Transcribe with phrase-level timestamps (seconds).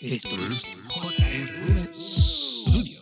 [0.00, 3.00] Esto es JR Studio.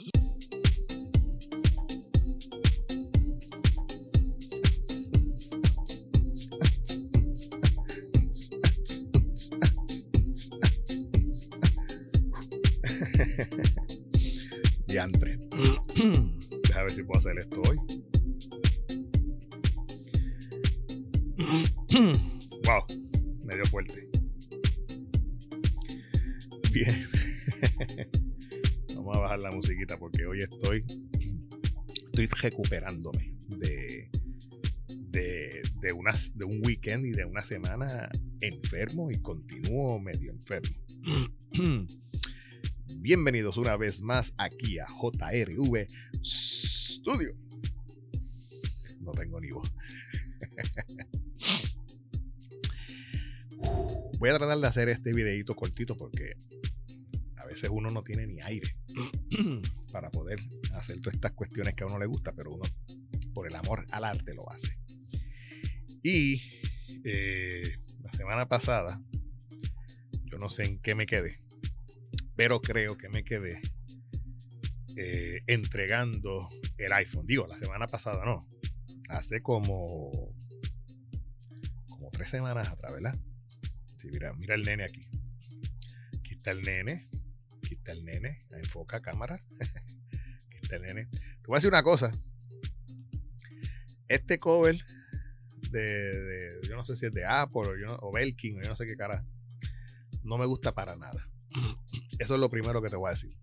[14.86, 15.38] Diantre.
[16.62, 17.76] Deja ver si puedo hacer esto hoy.
[22.64, 22.86] wow,
[23.46, 24.15] medio fuerte.
[28.94, 30.84] Vamos a bajar la musiquita porque hoy estoy
[32.04, 34.10] estoy recuperándome de
[35.08, 35.92] de, de,
[36.44, 38.10] un weekend y de una semana
[38.42, 40.76] enfermo y continúo medio enfermo.
[42.98, 45.88] Bienvenidos una vez más aquí a JRV
[46.22, 47.34] Studio.
[49.00, 49.72] No tengo ni voz.
[54.18, 56.36] Voy a tratar de hacer este videito cortito porque
[57.56, 58.76] veces uno no tiene ni aire
[59.92, 60.38] para poder
[60.74, 62.64] hacer todas estas cuestiones que a uno le gusta, pero uno
[63.32, 64.78] por el amor al arte lo hace.
[66.02, 66.42] Y
[67.04, 69.02] eh, la semana pasada,
[70.24, 71.38] yo no sé en qué me quedé,
[72.36, 73.60] pero creo que me quedé
[74.96, 77.26] eh, entregando el iPhone.
[77.26, 78.38] Digo, la semana pasada no,
[79.08, 80.34] hace como,
[81.88, 83.18] como tres semanas atrás, ¿verdad?
[83.98, 85.08] Sí, mira, mira el nene aquí.
[86.18, 87.08] Aquí está el nene.
[87.92, 88.38] El nene.
[88.50, 89.38] Enfoca cámara.
[89.60, 91.06] aquí está el nene.
[91.06, 92.12] Te voy a decir una cosa.
[94.08, 94.78] Este cover
[95.70, 98.86] de, yo no sé si es de Apple o, o Belkin o yo no sé
[98.86, 99.24] qué cara,
[100.22, 101.24] no me gusta para nada.
[102.18, 103.36] Eso es lo primero que te voy a decir.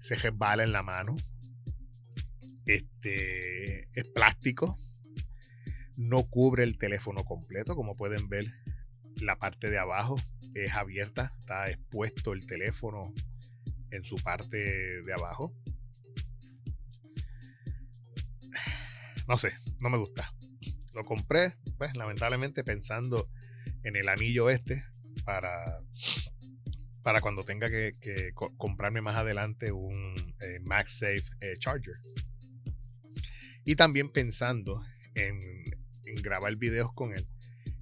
[0.00, 1.16] Se resbala en la mano.
[2.66, 4.78] Este es plástico.
[5.96, 7.74] No cubre el teléfono completo.
[7.74, 8.46] Como pueden ver,
[9.16, 10.16] la parte de abajo
[10.54, 11.34] es abierta.
[11.40, 13.12] Está expuesto el teléfono
[13.92, 15.54] en su parte de abajo.
[19.28, 20.32] No sé, no me gusta.
[20.94, 23.28] Lo compré, pues lamentablemente pensando
[23.84, 24.84] en el anillo este
[25.24, 25.80] para
[27.02, 29.94] para cuando tenga que, que co- comprarme más adelante un
[30.40, 31.94] eh, MagSafe eh, Charger.
[33.64, 34.82] Y también pensando
[35.14, 35.40] en,
[36.04, 37.26] en grabar videos con él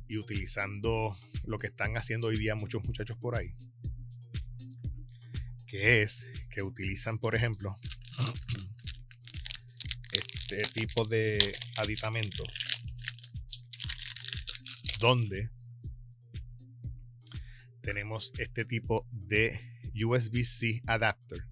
[0.08, 3.54] y utilizando lo que están haciendo hoy día muchos muchachos por ahí.
[5.68, 7.76] Que es que utilizan, por ejemplo,
[10.12, 12.42] este tipo de aditamento
[14.98, 15.50] donde
[17.82, 19.60] tenemos este tipo de
[19.94, 21.46] USB-C adapter,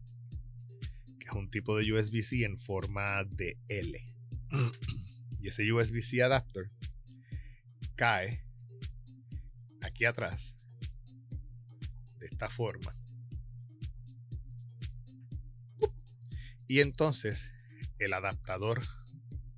[1.19, 4.07] que es un tipo de USB-C en forma de L.
[5.41, 6.69] Y ese USB-C adapter
[7.95, 8.45] cae
[9.83, 10.57] aquí atrás,
[12.19, 12.97] de esta forma.
[16.69, 17.53] Y entonces
[17.99, 18.83] el adaptador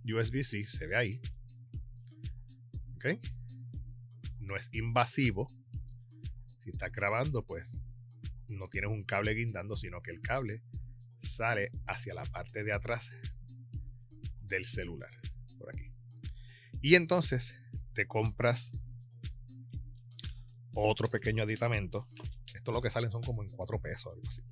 [0.04, 1.20] USB-C se ve ahí.
[2.96, 3.06] ¿Ok?
[4.40, 5.48] No es invasivo.
[6.60, 7.82] Si estás grabando, pues
[8.48, 10.62] no tienes un cable guindando, sino que el cable
[11.22, 13.10] sale hacia la parte de atrás
[14.40, 15.10] del celular.
[15.58, 15.92] Por aquí.
[16.80, 17.60] Y entonces
[17.94, 18.72] te compras
[20.72, 22.06] otro pequeño aditamento.
[22.54, 24.42] Esto lo que salen son como en 4 pesos, algo así.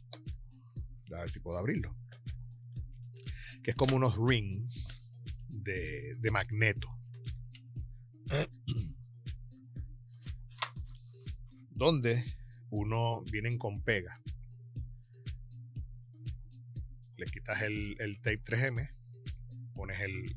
[1.13, 1.95] A ver si puedo abrirlo.
[3.63, 5.01] Que es como unos rings
[5.47, 6.89] de, de magneto.
[11.69, 12.23] Donde
[12.69, 14.21] uno vienen con pega.
[17.17, 18.89] Le quitas el, el tape 3M,
[19.75, 20.35] pones el,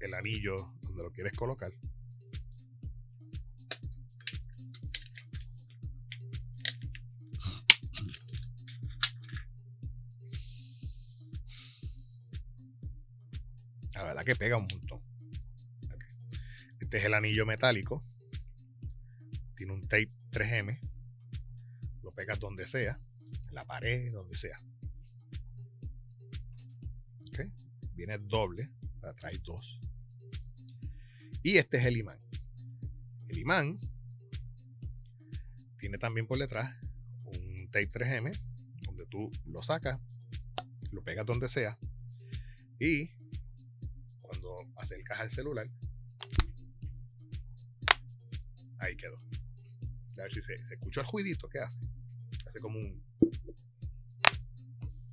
[0.00, 1.72] el anillo donde lo quieres colocar.
[14.28, 15.00] Que pega un montón.
[16.80, 18.04] Este es el anillo metálico.
[19.54, 20.78] Tiene un tape 3M.
[22.02, 23.00] Lo pegas donde sea.
[23.48, 24.60] En la pared, donde sea.
[27.28, 27.40] Ok.
[27.94, 28.70] Viene doble.
[29.18, 29.80] Trae dos.
[31.42, 32.18] Y este es el imán.
[33.28, 33.80] El imán
[35.78, 36.76] tiene también por detrás
[37.24, 38.38] un tape 3M.
[38.82, 39.98] Donde tú lo sacas.
[40.90, 41.78] Lo pegas donde sea.
[42.78, 43.08] Y
[44.38, 45.70] cuando acercas al celular,
[48.78, 49.16] ahí quedó.
[50.18, 51.78] A ver si se, se escuchó el juidito que hace.
[52.46, 53.02] Hace como un.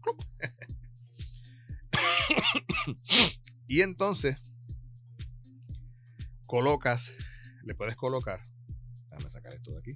[3.67, 4.37] y entonces
[6.45, 7.11] colocas,
[7.63, 8.43] le puedes colocar.
[9.09, 9.93] Déjame sacar esto de aquí.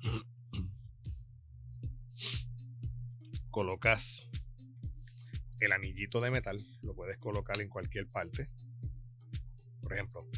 [3.50, 4.31] Colocas
[5.64, 8.48] el anillito de metal, lo puedes colocar en cualquier parte.
[9.80, 10.28] Por ejemplo,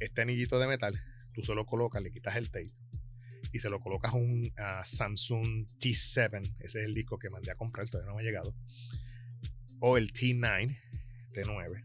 [0.00, 1.00] este anillito de metal,
[1.34, 2.72] tú solo colocas, le quitas el tape
[3.52, 4.52] y se lo colocas un
[4.84, 8.54] Samsung T7, ese es el disco que mandé a comprar, todavía no me ha llegado,
[9.80, 10.80] o el T9,
[11.32, 11.84] T9.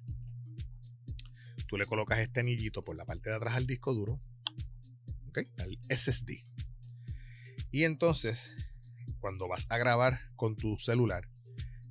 [1.68, 4.22] Tú le colocas este anillito por la parte de atrás al disco duro,
[5.28, 5.40] ¿ok?
[5.58, 6.44] Al SSD.
[7.72, 8.54] Y entonces,
[9.20, 11.28] cuando vas a grabar con tu celular,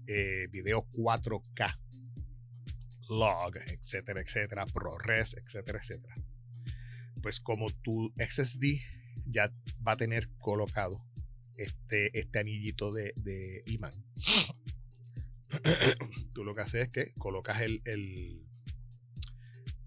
[0.07, 1.79] eh, video 4K,
[3.09, 6.15] log, etcétera, etcétera, ProRes, etcétera, etcétera.
[7.23, 8.81] Pues como tu SSD
[9.27, 9.51] ya
[9.87, 11.05] va a tener colocado
[11.57, 13.95] este, este anillito de, de imán.
[16.35, 18.43] Tú lo que haces es que colocas el, el,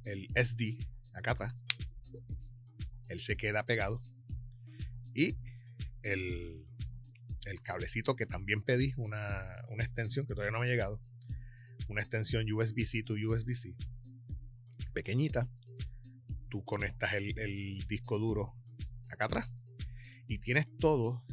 [0.06, 1.54] el SD acá atrás.
[3.07, 4.01] Él se queda pegado.
[5.13, 5.36] Y
[6.04, 6.69] el,
[7.45, 11.01] el cablecito que también pedí, una, una, extensión que todavía no me ha llegado.
[11.88, 13.75] Una extensión USB-C to USB-C.
[14.94, 15.50] Pequeñita.
[16.50, 18.53] Tú conectas el, el disco duro
[19.09, 19.50] acá atrás.
[20.27, 21.24] Y tienes todo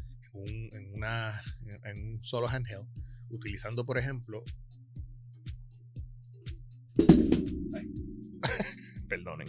[0.45, 1.43] en, una,
[1.85, 2.87] en un solo handheld,
[3.31, 4.45] utilizando, por ejemplo,
[9.09, 9.49] perdonen,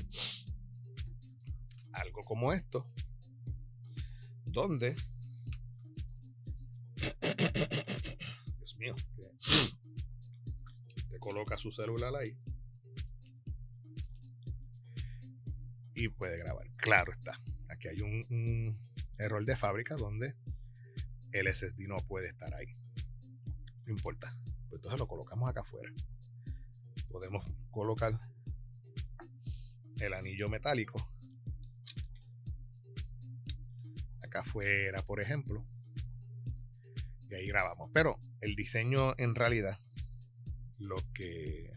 [1.94, 2.86] algo como esto,
[4.46, 4.96] donde,
[7.38, 8.96] Dios mío,
[11.10, 12.38] te coloca su celular ahí
[15.98, 16.68] y puede grabar.
[16.78, 17.40] Claro está.
[17.70, 18.74] Aquí hay un,
[19.18, 20.36] error de fábrica donde
[21.32, 22.68] el SSD no puede estar ahí.
[23.86, 24.38] No importa.
[24.70, 25.92] Pues entonces lo colocamos acá afuera.
[27.10, 28.20] Podemos colocar
[30.00, 31.10] el anillo metálico
[34.22, 35.66] acá afuera, por ejemplo.
[37.30, 37.90] Y ahí grabamos.
[37.94, 39.78] Pero el diseño en realidad
[40.80, 41.72] lo que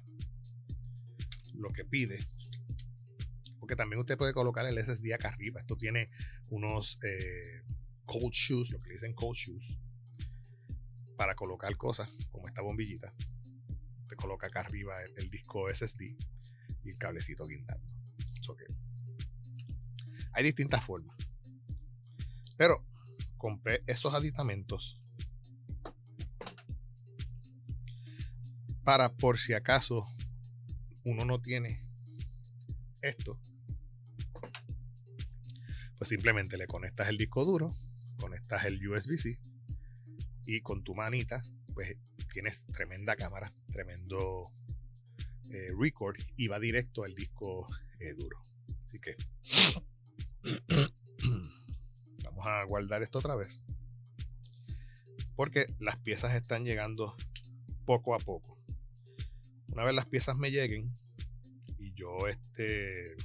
[1.54, 2.18] lo que pide
[3.70, 5.60] que también usted puede colocar el SSD acá arriba.
[5.60, 6.10] Esto tiene
[6.48, 7.62] unos eh,
[8.04, 9.78] cold shoes, lo que le dicen cold shoes,
[11.16, 13.14] para colocar cosas como esta bombillita.
[14.08, 16.02] Te coloca acá arriba el, disco SSD
[16.82, 17.86] y el cablecito guindando.
[20.32, 21.16] Hay distintas formas.
[22.56, 22.84] Pero
[23.36, 24.99] compré estos aditamentos
[28.90, 30.04] para por si acaso
[31.04, 31.80] uno no tiene
[33.02, 33.38] esto
[35.96, 37.72] pues simplemente le conectas el disco duro,
[38.16, 39.38] conectas el USB-C
[40.44, 41.40] y con tu manita,
[41.72, 42.02] pues
[42.32, 44.50] tienes tremenda cámara, tremendo
[45.52, 47.68] eh, record y va directo al disco
[48.00, 48.42] eh, duro.
[48.86, 49.14] Así que
[52.24, 53.64] vamos a guardar esto otra vez.
[55.36, 57.14] Porque las piezas están llegando
[57.84, 58.59] poco a poco.
[59.72, 60.92] Una vez las piezas me lleguen
[61.78, 63.16] y yo este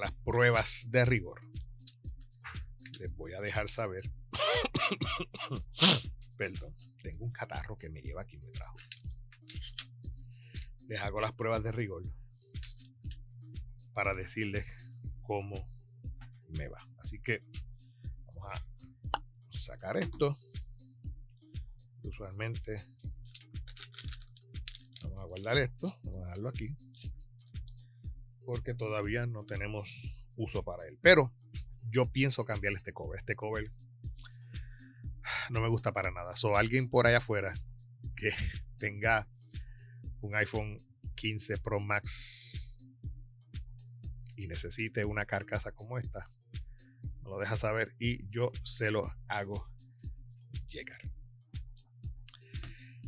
[0.00, 1.40] las pruebas de rigor,
[3.00, 4.10] les voy a dejar saber.
[6.36, 8.76] Perdón, tengo un catarro que me lleva aquí me trajo.
[10.88, 12.04] Les hago las pruebas de rigor
[13.94, 14.66] para decirles
[15.22, 15.68] cómo
[16.48, 16.86] me va.
[16.98, 17.42] Así que
[18.26, 18.62] vamos a
[19.50, 20.36] sacar esto.
[22.06, 22.82] Usualmente
[25.04, 25.98] vamos a guardar esto.
[26.02, 26.76] Vamos a dejarlo aquí
[28.46, 30.02] porque todavía no tenemos
[30.36, 30.98] uso para él.
[31.02, 31.30] Pero
[31.90, 33.18] yo pienso cambiar este cover.
[33.18, 33.72] Este cover
[35.50, 36.36] no me gusta para nada.
[36.36, 37.52] So, alguien por allá afuera
[38.16, 38.30] que
[38.78, 39.26] tenga
[40.20, 40.78] un iPhone
[41.16, 42.78] 15 Pro Max
[44.36, 46.28] y necesite una carcasa como esta,
[47.22, 49.68] me lo deja saber y yo se lo hago
[50.68, 51.00] llegar.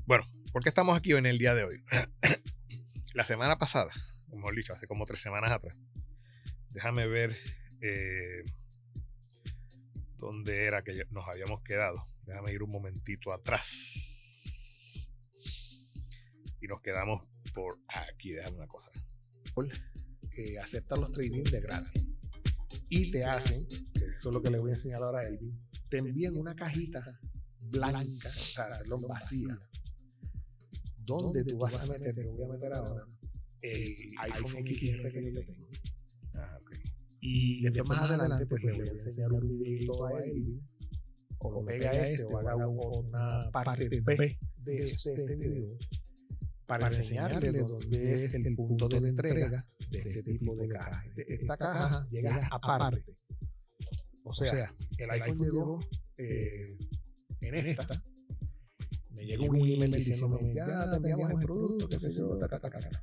[0.09, 0.25] Bueno,
[0.55, 1.85] ¿por qué estamos aquí en el día de hoy?
[3.15, 3.93] La semana pasada
[4.33, 5.77] mejor dicho, hace como tres semanas atrás.
[6.71, 7.37] Déjame ver
[7.83, 8.43] eh,
[10.17, 12.09] dónde era que nos habíamos quedado.
[12.25, 13.71] Déjame ir un momentito atrás.
[16.59, 18.33] Y nos quedamos por aquí.
[18.33, 18.91] Déjame una cosa.
[20.39, 21.93] Eh, aceptan los trading de grada.
[22.89, 25.69] Y te hacen, que eso es lo que le voy a enseñar ahora a Elvin,
[25.91, 27.21] te envían una cajita
[27.61, 29.59] blanca, o sea, vacía,
[31.09, 33.05] donde tú vas a meter, te voy a meter ahora,
[33.63, 35.67] el iPhone XR que yo tengo.
[36.35, 36.79] Ah, okay.
[37.21, 40.61] Y después más adelante, pues le voy a enseñar un video a él,
[41.39, 45.67] o lo pega a este, o haga una parte B de este, este video,
[46.67, 51.05] para enseñarle dónde es el punto de entrega de este tipo de caja.
[51.17, 53.05] Esta caja llega aparte.
[54.25, 55.81] O sea, el iPhone llegó
[56.19, 56.77] eh,
[57.41, 57.89] en esta,
[59.19, 62.61] me llega un email diciéndome, ya te enviamos el producto, qué sé yo, ta, ta,
[62.61, 63.03] ta, ta.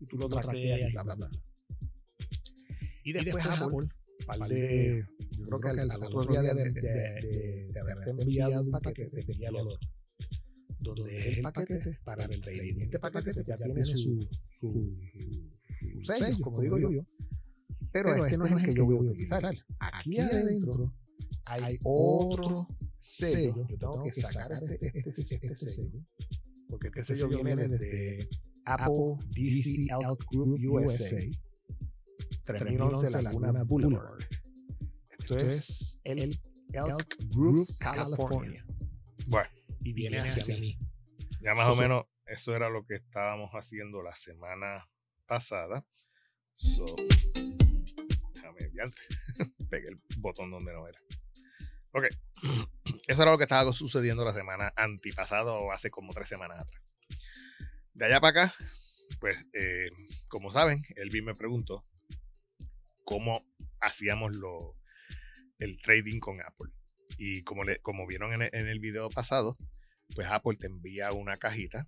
[0.00, 1.30] Y tú lo traqueas y bla, bla, bla.
[3.02, 3.88] Y después Apple,
[4.24, 5.04] par de,
[5.36, 9.32] yo creo que al, otro día de, de, de, de haberte enviado un paquete, te
[9.32, 9.78] envía el otro.
[10.78, 12.82] Donde es el paquete para el trading.
[12.82, 14.28] Este paquete ya tiene su,
[14.60, 15.50] su, su,
[15.92, 16.88] su sello, como digo yo.
[17.90, 19.42] Pero este no es el que yo voy a utilizar.
[19.80, 20.94] Aquí adentro
[21.46, 22.68] hay otro
[23.00, 23.66] sello.
[23.68, 26.00] Yo tengo que sacar este, este, este, sello.
[26.68, 28.28] Porque este sello viene desde
[28.64, 31.22] Apple DC Elk Group USA.
[32.44, 34.18] 3011 Laguna Boulevard.
[35.18, 36.38] Esto es el
[36.72, 38.64] Elk Group California.
[39.26, 39.50] Bueno,
[39.82, 40.78] Y viene hacia mí.
[41.40, 44.88] ya más o menos eso era lo que estábamos haciendo la semana
[45.26, 45.86] pasada.
[46.54, 46.84] So,
[48.34, 48.70] déjame.
[49.70, 50.98] Pegué el botón donde no era.
[51.92, 52.04] Ok.
[53.06, 56.82] Eso era lo que estaba sucediendo la semana antipasada o hace como tres semanas atrás.
[57.94, 58.54] De allá para acá,
[59.20, 59.90] pues, eh,
[60.28, 61.84] como saben, Elvin me preguntó
[63.04, 63.44] cómo
[63.80, 64.76] hacíamos lo,
[65.58, 66.70] el trading con Apple.
[67.16, 69.56] Y como, le, como vieron en en el video pasado,
[70.14, 71.86] pues Apple te envía una cajita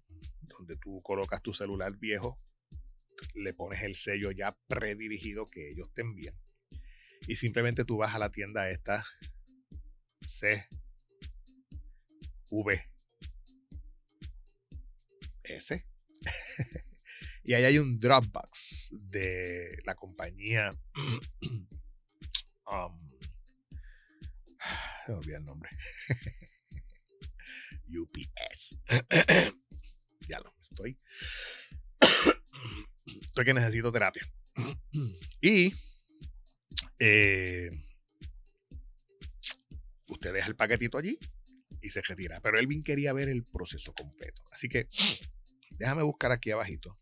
[0.58, 2.40] donde tú colocas tu celular viejo,
[3.34, 6.34] le pones el sello ya predirigido que ellos te envían.
[7.26, 9.04] Y simplemente tú vas a la tienda esta
[10.30, 10.68] C.
[12.50, 12.88] V.
[15.42, 15.84] S.
[17.42, 20.78] Y ahí hay un Dropbox de la compañía
[22.66, 23.10] um,
[25.08, 25.70] me olvidó el nombre.
[27.88, 28.76] UPS
[30.28, 30.96] ya lo estoy.
[33.24, 34.24] Estoy que necesito terapia.
[35.40, 35.74] Y
[37.00, 37.70] eh,
[40.20, 41.18] usted deja el paquetito allí
[41.80, 42.40] y se retira.
[42.42, 44.42] Pero Elvin quería ver el proceso completo.
[44.52, 44.88] Así que
[45.78, 46.98] déjame buscar aquí abajito.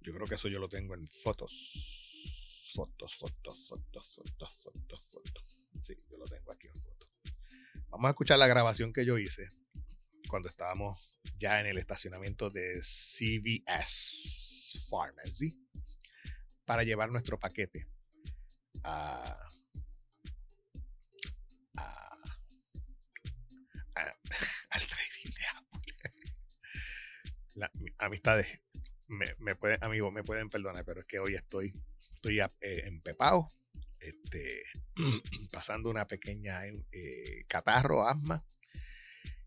[0.00, 2.70] Yo creo que eso yo lo tengo en fotos.
[2.74, 5.60] Fotos, fotos, fotos, fotos, fotos, fotos.
[5.82, 7.10] Sí, yo lo tengo aquí en fotos.
[7.90, 9.50] Vamos a escuchar la grabación que yo hice
[10.28, 15.56] cuando estábamos ya en el estacionamiento de CVS Pharmacy
[16.64, 17.86] para llevar nuestro paquete
[18.82, 19.38] a,
[28.06, 28.62] amistades,
[29.08, 31.72] me, pueden, amigos, me pueden perdonar, pero es que hoy estoy,
[32.14, 33.50] estoy eh, empepado,
[34.00, 34.62] este,
[35.52, 38.44] pasando una pequeña eh, catarro, asma,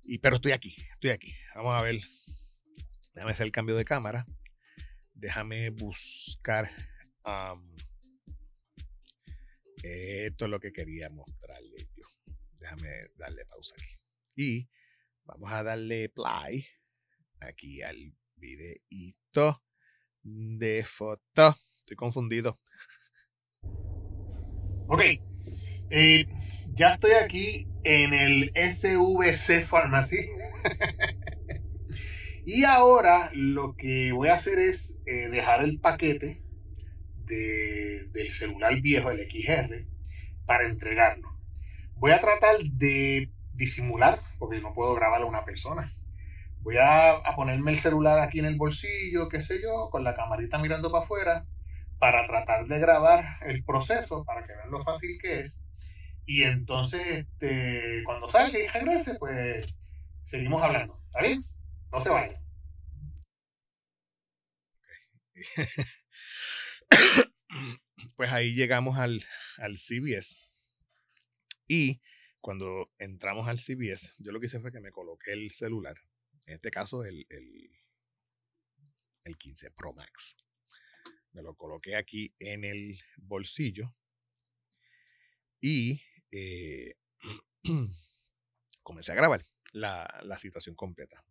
[0.03, 1.35] y, pero estoy aquí, estoy aquí.
[1.55, 1.99] Vamos a ver,
[3.13, 4.25] déjame hacer el cambio de cámara,
[5.13, 6.69] déjame buscar
[7.29, 7.75] Am,
[9.83, 12.05] esto es lo que quería mostrarle yo.
[12.61, 13.95] Déjame darle pausa aquí.
[14.33, 14.69] Y
[15.25, 16.65] vamos a darle play
[17.41, 19.61] aquí al videito
[20.23, 21.57] de foto.
[21.79, 22.59] Estoy confundido.
[24.87, 25.01] Ok.
[26.73, 30.17] Ya estoy aquí en el SVC Pharmacy.
[32.45, 36.43] y ahora lo que voy a hacer es eh, dejar el paquete
[37.25, 39.87] de- del celular viejo, el XR,
[40.45, 41.37] para entregarlo.
[41.95, 45.93] Voy a tratar de disimular, porque no puedo grabar a una persona.
[46.67, 50.57] Voy a, ponerme el celular aquí en el bolsillo, qué sé yo, con la camarita
[50.57, 51.47] mirando para afuera,
[51.97, 55.63] para tratar de grabar el proceso, para que vean lo fácil que es.
[56.25, 59.65] Y entonces, este, cuando salga y regrese, pues
[60.25, 61.01] seguimos hablando.
[61.05, 61.41] ¿Está bien?
[61.89, 62.43] No se vayan.
[68.17, 69.23] pues ahí llegamos al,
[69.59, 70.35] al CBS.
[71.65, 72.01] Y
[72.41, 75.95] cuando entramos al CBS, yo lo que hice fue que me coloqué el celular.
[76.47, 77.69] En este caso, el, el,
[79.25, 80.37] el 15 Pro Max.
[81.33, 83.93] Me lo coloqué aquí en el bolsillo.
[85.61, 86.01] Y
[86.31, 86.95] eh,
[88.81, 91.23] comencé a grabar la, la situación completa.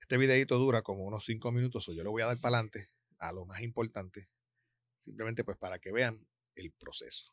[0.00, 2.90] Este videito dura como unos 5 minutos, o yo le voy a dar para adelante
[3.18, 4.28] a lo más importante,
[4.98, 6.26] simplemente pues para que vean
[6.56, 7.32] el proceso.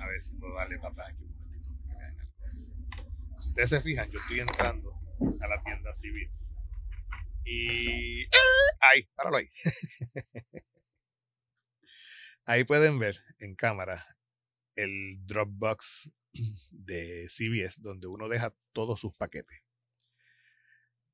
[0.00, 3.40] A ver si puedo darle para atrás aquí un momentito para que vean algo.
[3.40, 4.92] Si se fijan, yo estoy entrando
[5.40, 6.54] a la tienda CVS.
[7.44, 8.24] Y.
[8.80, 9.50] Ahí, páralo ahí.
[12.46, 14.18] Ahí pueden ver en cámara
[14.76, 16.10] el Dropbox
[16.70, 19.62] de CBS donde uno deja todos sus paquetes.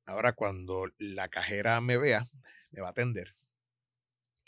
[0.05, 2.29] Ahora cuando la cajera me vea,
[2.71, 3.37] me va a atender,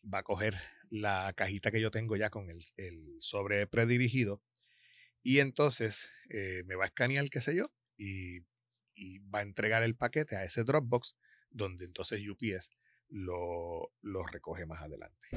[0.04, 0.56] va a coger
[0.90, 4.42] la cajita que yo tengo ya con el, sobre predirigido
[5.22, 7.72] y entonces eh, me va a escanear, qué sé yo,
[8.04, 8.40] y,
[9.34, 11.16] va a entregar el paquete a ese Dropbox
[11.50, 12.70] donde entonces UPS
[13.10, 15.28] lo, lo recoge más adelante.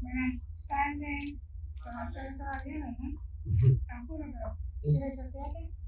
[0.00, 1.38] Buenas tardes.
[1.82, 3.84] ¿Conoces todavía, verdad?
[3.86, 4.92] Tranquilo, pero.
[4.92, 5.80] ¿Dirección de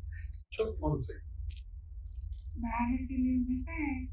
[0.50, 1.14] Shop 11.
[3.02, 4.10] Recibir un mensaje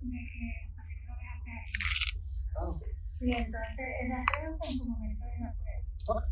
[0.00, 1.72] de que para que lo dejaste ahí.
[2.54, 2.82] Ah, ok.
[3.20, 5.54] Y entonces el arreglo con tu momento de prueba.
[6.06, 6.22] Ok.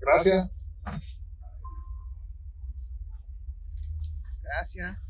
[0.00, 0.50] Gracias.
[4.42, 5.06] Gracias.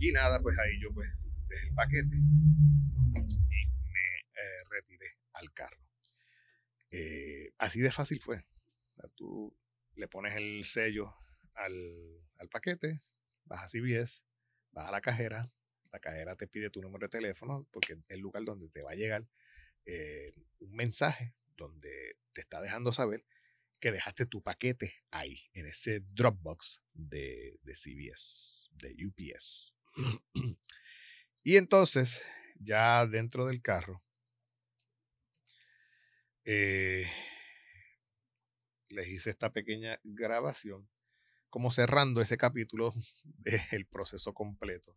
[0.00, 1.10] y nada, pues ahí yo pues
[1.48, 2.20] dejé el paquete y
[3.20, 5.76] me eh, retiré al carro.
[6.90, 8.38] Eh, así de fácil fue.
[8.38, 9.54] O sea, tú
[9.94, 11.14] le pones el sello
[11.54, 11.74] al,
[12.38, 13.02] al paquete,
[13.44, 14.22] vas a CBS,
[14.72, 15.50] vas a la cajera,
[15.92, 18.92] la cajera te pide tu número de teléfono porque es el lugar donde te va
[18.92, 19.26] a llegar
[19.84, 23.24] eh, un mensaje donde te está dejando saber
[23.78, 29.74] que dejaste tu paquete ahí, en ese Dropbox de, de CBS, de UPS.
[31.42, 32.22] y entonces,
[32.54, 34.00] ya dentro del carro,
[36.44, 37.10] eh,
[38.92, 40.88] les hice esta pequeña grabación,
[41.48, 44.96] como cerrando ese capítulo del proceso completo,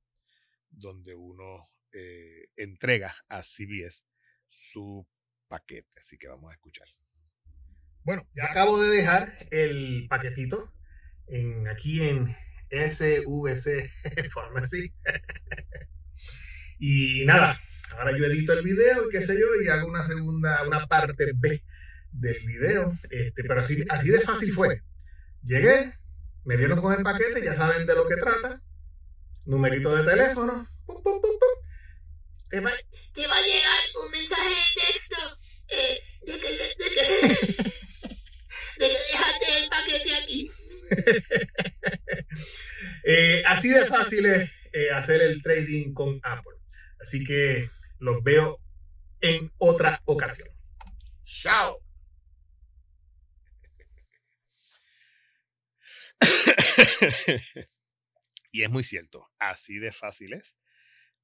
[0.70, 4.04] donde uno eh, entrega a CBS
[4.48, 5.08] su
[5.48, 5.90] paquete.
[6.00, 6.88] Así que vamos a escuchar.
[8.04, 10.74] Bueno, ya acabo de dejar el paquetito
[11.28, 12.36] en, aquí en
[12.70, 13.90] SVC
[14.34, 14.94] Pharmacy.
[16.80, 17.60] y nada,
[17.98, 21.32] ahora yo edito el video y qué sé yo, y hago una segunda, una parte
[21.36, 21.64] B
[22.20, 22.94] del video.
[23.10, 24.82] Este, pero así, así de fácil fue.
[25.44, 25.94] Llegué,
[26.44, 28.60] me dieron con el paquete, ya saben de lo que trata.
[29.46, 30.68] Numerito de teléfono.
[30.86, 31.40] Pum, pum, pum, pum.
[32.50, 32.72] Te va,
[33.14, 35.38] te va a llegar un mensaje de texto
[35.70, 36.90] eh, de, que, de, que,
[38.80, 40.52] de que dejaste el paquete aquí.
[43.04, 46.58] eh, así de fácil es eh, hacer el trading con Apple.
[47.00, 48.60] Así que los veo
[49.22, 50.50] en otra ocasión.
[51.24, 51.85] ¡Chao!
[58.52, 60.56] y es muy cierto, así de fácil es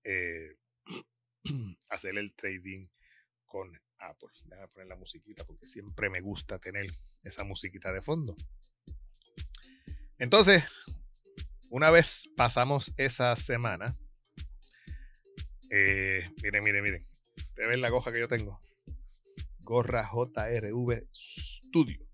[0.03, 0.57] eh,
[1.89, 2.87] hacer el trading
[3.45, 4.29] con Apple.
[4.45, 6.87] Déjame poner la musiquita porque siempre me gusta tener
[7.23, 8.35] esa musiquita de fondo.
[10.19, 10.63] Entonces,
[11.69, 13.97] una vez pasamos esa semana,
[15.69, 18.61] eh, miren, miren, miren, ¿ustedes ven la goja que yo tengo?
[19.59, 22.05] Gorra JRV Studio.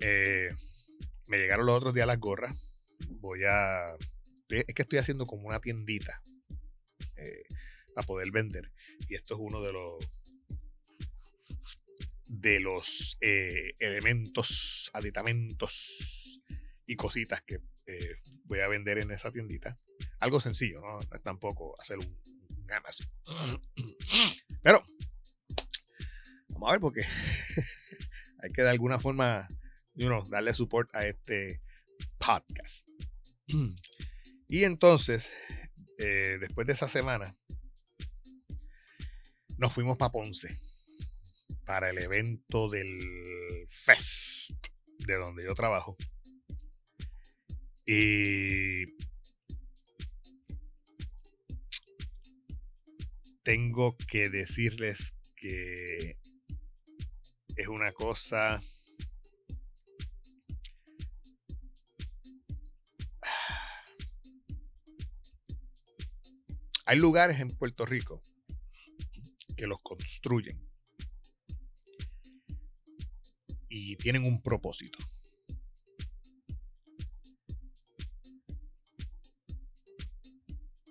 [0.00, 0.50] Eh,
[1.26, 2.56] me llegaron los otros días las gorras.
[3.20, 3.96] Voy a.
[4.48, 6.22] Es que estoy haciendo como una tiendita
[7.16, 7.44] eh,
[7.96, 8.70] a poder vender.
[9.08, 9.94] Y esto es uno de los
[12.26, 16.40] de los eh, elementos, aditamentos
[16.86, 19.76] y cositas que eh, voy a vender en esa tiendita.
[20.20, 21.00] Algo sencillo, ¿no?
[21.20, 22.66] Tampoco hacer un, un.
[24.62, 24.84] Pero
[26.48, 27.02] vamos a ver porque
[28.42, 29.48] hay que de alguna forma
[29.94, 31.60] you know, darle support a este
[32.18, 32.88] podcast.
[34.48, 35.30] y entonces,
[35.98, 37.36] eh, después de esa semana,
[39.56, 40.58] nos fuimos para Ponce
[41.64, 44.50] para el evento del Fest
[44.98, 45.96] de donde yo trabajo.
[47.86, 48.86] Y
[53.42, 56.18] tengo que decirles que
[57.56, 58.62] es una cosa.
[66.86, 68.22] Hay lugares en Puerto Rico
[69.56, 70.60] que los construyen
[73.68, 74.98] y tienen un propósito.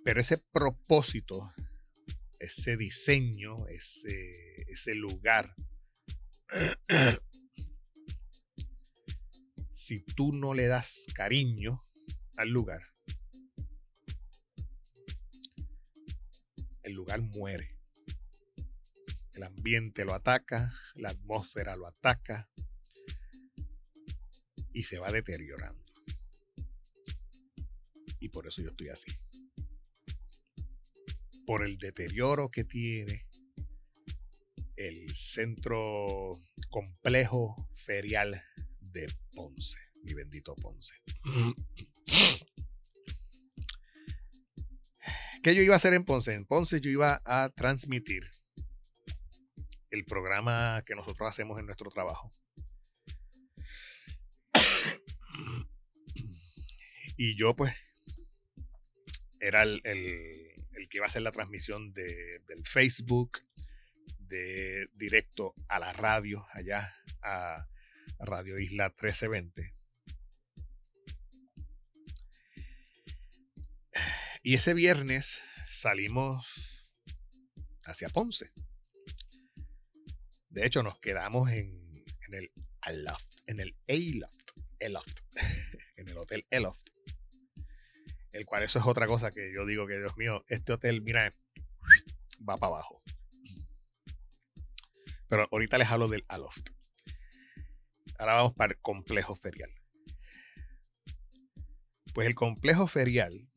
[0.04, 1.54] Pero ese propósito,
[2.40, 5.56] ese diseño, ese, ese lugar,
[9.74, 11.82] si tú no le das cariño
[12.36, 12.82] al lugar,
[16.84, 17.78] el lugar muere.
[19.34, 22.50] El ambiente lo ataca, la atmósfera lo ataca
[24.74, 25.82] y se va deteriorando.
[28.20, 29.12] Y por eso yo estoy así.
[31.46, 33.26] Por el deterioro que tiene
[34.76, 36.34] el centro
[36.70, 38.42] complejo ferial
[38.80, 40.96] de Ponce, mi bendito Ponce.
[45.44, 46.34] ¿Qué yo iba a hacer en Ponce?
[46.34, 48.30] En Ponce yo iba a transmitir
[49.92, 52.32] el programa que nosotros hacemos en nuestro trabajo.
[57.18, 57.74] Y yo pues
[59.40, 63.40] era el, que iba a hacer la transmisión de- del Facebook,
[64.20, 67.68] de directo a la radio, allá a
[68.20, 69.74] Radio Isla 1320.
[74.46, 76.46] Y ese viernes salimos
[77.86, 78.52] hacia Ponce.
[80.50, 81.82] De hecho, nos quedamos en,
[82.28, 82.52] en el
[82.82, 84.52] Aloft, en el A-Loft,
[84.86, 85.20] Aloft,
[85.96, 86.90] en el Hotel Eloft.
[88.34, 91.34] El cual eso es otra cosa que yo digo que, Dios mío, este hotel, mira,
[92.42, 93.02] va para abajo.
[95.30, 96.70] Pero ahorita les hablo del Aloft.
[98.20, 99.72] Ahora vamos para el complejo ferial.
[102.14, 103.48] Pues el complejo ferial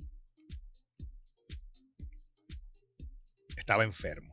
[3.67, 4.33] estaba enfermo.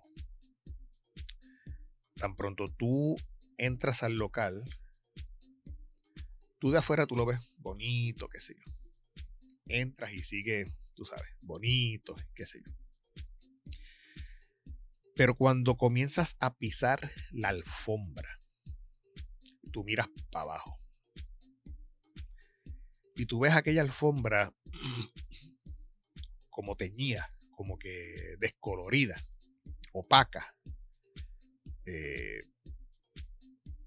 [2.13, 3.17] Tan pronto tú
[3.58, 4.63] entras al local,
[6.60, 8.72] tú de afuera tú lo ves bonito, qué sé yo.
[9.65, 12.72] Entras y sigue, tú sabes, bonito, qué sé yo.
[15.15, 18.39] Pero cuando comienzas a pisar la alfombra,
[19.72, 20.80] tú miras para abajo.
[23.15, 24.54] Y tú ves aquella alfombra
[26.52, 29.16] como teñida, como que descolorida,
[29.94, 30.56] opaca.
[31.86, 32.42] Eh,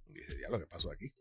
[0.07, 1.12] dice, ya lo que pasó aquí.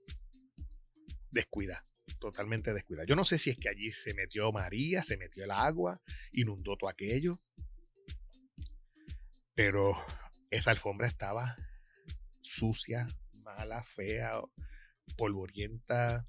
[1.31, 1.83] Descuida,
[2.19, 3.03] totalmente descuida.
[3.05, 6.77] Yo no sé si es que allí se metió María, se metió el agua, inundó
[6.77, 7.39] todo aquello.
[9.53, 9.93] Pero
[10.49, 11.57] esa alfombra estaba
[12.41, 14.41] sucia, mala, fea,
[15.17, 16.27] polvorienta.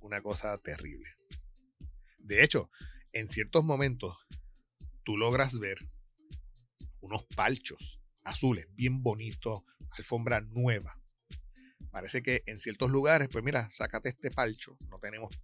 [0.00, 1.10] Una cosa terrible.
[2.18, 2.70] De hecho,
[3.12, 4.16] en ciertos momentos
[5.02, 5.78] tú logras ver
[7.00, 11.00] unos palchos azules, bien bonitos, alfombra nueva.
[11.90, 15.34] Parece que en ciertos lugares, pues mira, sácate este palcho, no tenemos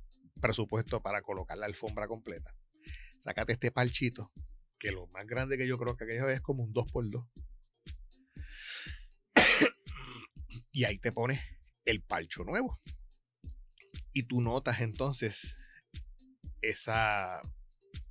[0.41, 2.55] presupuesto para colocar la alfombra completa.
[3.23, 4.31] Sácate este palchito,
[4.79, 7.27] que lo más grande que yo creo que aquello es como un 2x2.
[10.73, 11.41] y ahí te pones
[11.87, 12.79] el palcho nuevo.
[14.13, 15.57] Y tú notas entonces
[16.69, 17.41] esa,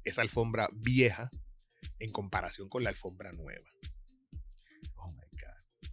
[0.03, 1.29] esa alfombra vieja
[1.99, 3.69] en comparación con la alfombra nueva.
[4.95, 5.89] Oh my God.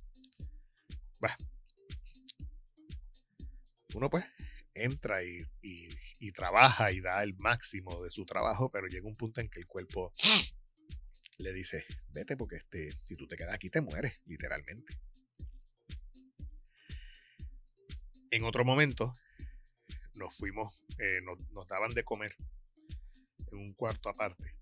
[1.21, 1.37] Bah.
[3.95, 4.25] Uno pues
[4.75, 5.89] entra y, y-
[6.21, 9.61] y trabaja y da el máximo de su trabajo, pero llega un punto en que
[9.61, 10.13] el cuerpo
[11.39, 14.99] le dice, vete porque este, si tú te quedas aquí te mueres, literalmente.
[18.31, 19.15] En otro momento
[20.15, 22.37] nos fuimos, eh, nos, nos daban de comer
[23.53, 24.57] en un cuarto aparte.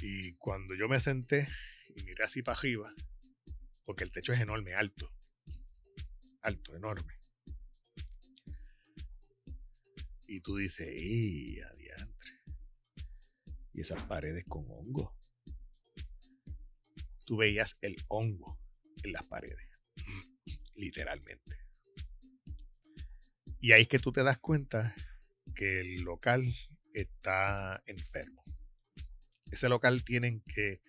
[0.00, 1.48] Y cuando yo me senté
[1.96, 2.94] y miré así para arriba,
[3.84, 5.10] porque el techo es enorme, alto,
[6.42, 7.14] alto, enorme.
[10.26, 12.32] Y tú dices, ¡ey, adiantre!
[13.72, 15.16] Y esas paredes con hongo.
[17.24, 18.60] Tú veías el hongo
[19.02, 19.68] en las paredes,
[20.76, 21.58] literalmente.
[23.60, 24.94] Y ahí es que tú te das cuenta
[25.58, 26.54] que el local
[26.94, 28.44] está enfermo.
[29.50, 30.80] Ese local tienen que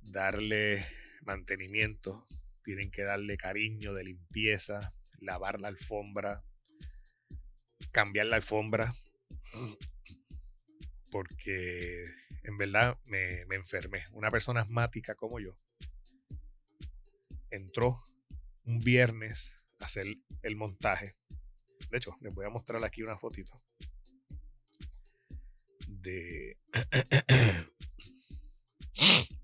[0.00, 0.86] darle
[1.22, 2.24] mantenimiento,
[2.62, 6.44] tienen que darle cariño de limpieza, lavar la alfombra,
[7.90, 8.94] cambiar la alfombra,
[11.10, 12.06] porque
[12.44, 14.04] en verdad me, me enfermé.
[14.12, 15.56] Una persona asmática como yo
[17.50, 18.04] entró
[18.66, 20.06] un viernes a hacer
[20.42, 21.16] el montaje.
[21.92, 23.52] De hecho, les voy a mostrar aquí una fotito
[25.86, 26.56] de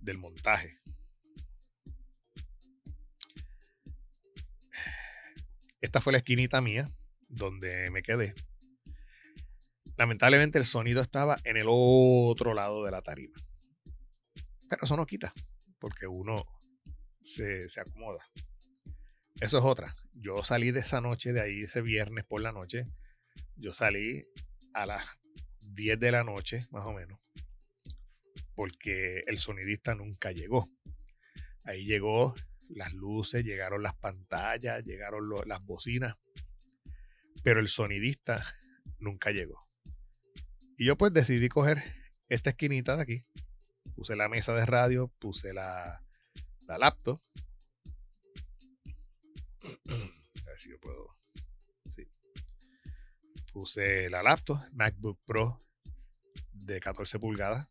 [0.01, 0.81] del montaje.
[5.83, 6.91] Esta fue la esquinita mía
[7.29, 8.33] donde me quedé.
[9.99, 13.37] Lamentablemente el sonido estaba en el otro lado de la tarima.
[14.71, 15.35] Pero eso no quita,
[15.79, 16.47] porque uno
[17.23, 18.25] se, se acomoda.
[19.41, 19.95] Eso es otra.
[20.15, 22.89] Yo salí de esa noche, de ahí ese viernes por la noche.
[23.57, 24.25] Yo salí
[24.75, 25.05] a las
[25.61, 27.19] 10 de la noche, más o menos,
[28.55, 30.69] porque el sonidista nunca llegó.
[31.65, 32.35] Ahí llegó
[32.69, 36.17] las luces, llegaron las pantallas, llegaron las bocinas,
[37.43, 38.45] pero el sonidista
[38.99, 39.63] nunca llegó.
[40.77, 41.83] Y yo pues decidí coger
[42.29, 43.23] esta esquinita de aquí,
[43.95, 46.03] puse la mesa de radio, puse la,
[46.67, 47.21] la laptop.
[50.43, 51.11] A ver si yo puedo.
[53.53, 55.61] Puse la laptop, MacBook Pro
[56.53, 57.69] de 14 pulgadas,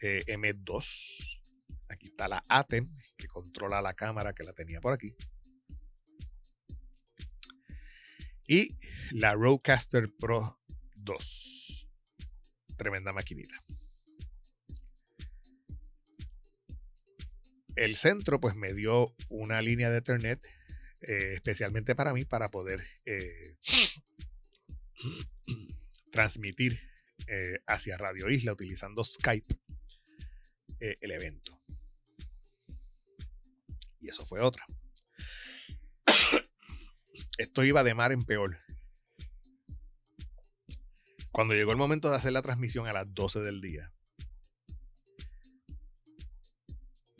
[0.00, 1.40] eh, M2.
[1.88, 5.14] Aquí está la ATEM, que controla la cámara que la tenía por aquí.
[8.46, 8.76] Y
[9.12, 10.60] la Rodecaster Pro
[10.96, 11.88] 2.
[12.76, 13.62] Tremenda maquinita.
[17.76, 20.44] El centro pues me dio una línea de Ethernet
[21.02, 23.56] eh, especialmente para mí para poder eh,
[26.12, 26.80] transmitir
[27.26, 29.56] eh, hacia Radio Isla utilizando Skype
[30.80, 31.60] eh, el evento.
[34.00, 34.66] Y eso fue otra.
[37.38, 38.58] Esto iba de mar en peor.
[41.30, 43.92] Cuando llegó el momento de hacer la transmisión a las 12 del día.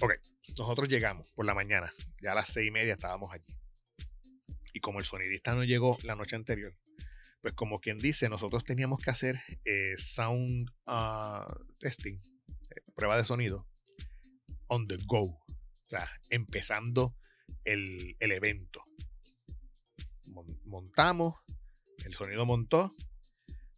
[0.01, 0.13] Ok,
[0.59, 1.93] nosotros llegamos por la mañana.
[2.23, 3.47] Ya a las 6 y media estábamos allí.
[4.73, 6.75] Y como el sonidista no llegó la noche anterior,
[7.41, 11.47] pues como quien dice, nosotros teníamos que hacer eh, sound ah,
[11.79, 12.15] testing,
[12.71, 13.67] eh, prueba de sonido,
[14.69, 15.25] on the go.
[15.25, 17.15] O sea, empezando
[17.65, 18.83] el, el evento.
[20.25, 21.35] Mon- montamos,
[22.05, 22.95] el sonido montó,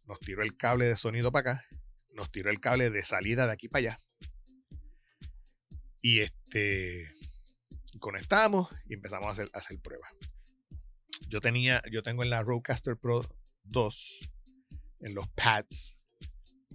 [0.05, 1.65] nos tiró el cable de sonido para acá,
[2.13, 3.99] nos tiró el cable de salida de aquí para allá.
[6.05, 7.11] Y este
[7.99, 10.11] conectamos y empezamos a hacer, a hacer pruebas.
[11.27, 13.27] Yo tenía, yo tengo en la Rodecaster Pro
[13.63, 14.19] 2,
[14.99, 15.95] en los pads,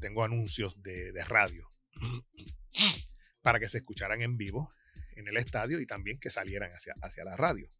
[0.01, 1.71] tengo anuncios de, de radio
[3.43, 4.73] para que se escucharan en vivo
[5.14, 7.71] en el estadio y también que salieran hacia, hacia la radio.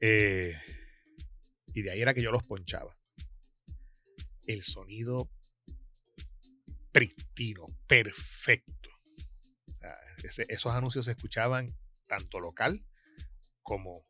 [0.00, 0.58] Eh,
[1.74, 2.92] y de ahí era que yo los ponchaba.
[4.48, 5.30] El sonido
[6.90, 8.81] pristino, perfecto.
[10.22, 11.76] Esos anuncios se escuchaban
[12.08, 12.84] tanto local
[13.62, 14.02] como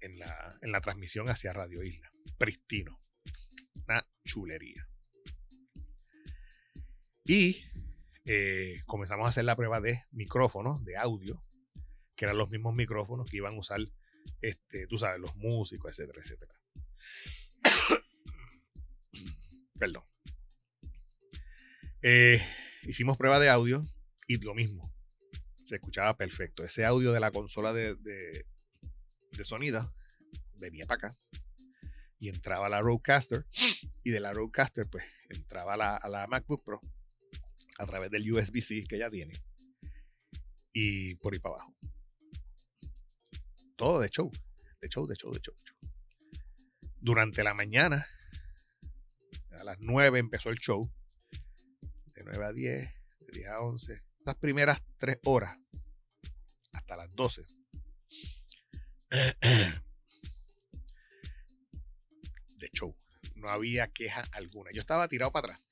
[0.00, 2.10] en la, en la transmisión hacia Radio Isla.
[2.38, 2.98] Pristino.
[3.86, 4.88] Una chulería.
[7.24, 7.62] Y
[8.24, 11.42] eh, comenzamos a hacer la prueba de micrófonos, de audio,
[12.16, 13.80] que eran los mismos micrófonos que iban a usar,
[14.40, 16.54] este, tú sabes, los músicos, etcétera, etcétera.
[19.78, 20.02] Perdón.
[22.02, 22.40] Eh,
[22.82, 23.84] hicimos prueba de audio
[24.26, 24.92] y lo mismo.
[25.70, 26.64] Se escuchaba perfecto.
[26.64, 29.94] Ese audio de la consola de, de, sonido
[30.56, 31.18] venía para acá
[32.18, 33.46] y entraba la Rodecaster
[34.02, 36.80] y de la Rodecaster pues entraba la, a la MacBook Pro
[37.78, 39.34] a través del USB-C que ya tiene
[40.72, 41.72] y por ahí para abajo.
[43.76, 44.28] Todo de show,
[44.80, 45.54] de show, de show, de show.
[45.54, 45.76] show.
[47.00, 48.08] Durante la mañana,
[49.52, 50.90] a las 9 empezó el show,
[52.16, 55.58] de 9 a 10, de 10 a 11, las primeras 3 horas,
[56.72, 57.44] hasta las 12.
[62.58, 62.94] De show.
[63.36, 64.70] No había queja alguna.
[64.72, 65.64] Yo estaba tirado para atrás.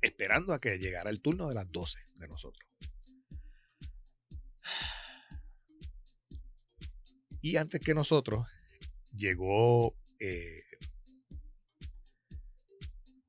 [0.00, 2.68] Esperando a que llegara el turno de las 12 de nosotros.
[7.40, 8.46] Y antes que nosotros,
[9.14, 9.94] llegó.
[10.18, 10.64] eh,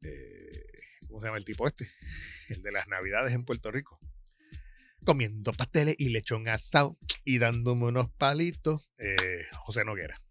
[0.01, 0.65] eh,
[1.07, 1.87] ¿Cómo se llama el tipo este?
[2.49, 3.99] El de las Navidades en Puerto Rico.
[5.05, 8.89] Comiendo pasteles y lechón asado y dándome unos palitos.
[8.97, 10.21] eh, José Noguera.